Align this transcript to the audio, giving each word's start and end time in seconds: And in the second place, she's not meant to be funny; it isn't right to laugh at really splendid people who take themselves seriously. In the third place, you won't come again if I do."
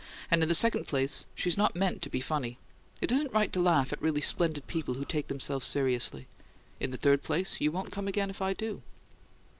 And 0.31 0.41
in 0.41 0.49
the 0.49 0.55
second 0.55 0.87
place, 0.87 1.27
she's 1.35 1.59
not 1.59 1.75
meant 1.75 2.01
to 2.01 2.09
be 2.09 2.21
funny; 2.21 2.57
it 3.01 3.11
isn't 3.11 3.31
right 3.31 3.53
to 3.53 3.59
laugh 3.59 3.93
at 3.93 4.01
really 4.01 4.19
splendid 4.19 4.65
people 4.65 4.95
who 4.95 5.05
take 5.05 5.27
themselves 5.27 5.67
seriously. 5.67 6.25
In 6.79 6.89
the 6.89 6.97
third 6.97 7.21
place, 7.21 7.61
you 7.61 7.71
won't 7.71 7.91
come 7.91 8.07
again 8.07 8.31
if 8.31 8.41
I 8.41 8.53
do." 8.53 8.81